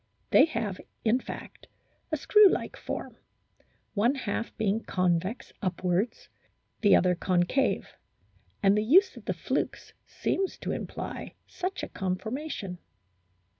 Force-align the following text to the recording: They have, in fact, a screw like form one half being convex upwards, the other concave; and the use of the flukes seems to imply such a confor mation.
They 0.31 0.45
have, 0.45 0.81
in 1.05 1.19
fact, 1.19 1.67
a 2.11 2.17
screw 2.17 2.49
like 2.49 2.75
form 2.75 3.17
one 3.93 4.15
half 4.15 4.51
being 4.57 4.79
convex 4.81 5.53
upwards, 5.61 6.27
the 6.81 6.95
other 6.95 7.13
concave; 7.13 7.89
and 8.63 8.75
the 8.75 8.81
use 8.83 9.15
of 9.15 9.25
the 9.25 9.35
flukes 9.35 9.93
seems 10.07 10.57
to 10.61 10.71
imply 10.71 11.35
such 11.45 11.83
a 11.83 11.87
confor 11.87 12.31
mation. 12.31 12.79